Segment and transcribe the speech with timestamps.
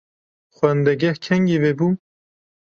[0.55, 1.89] Xwendegeh kengî vebû?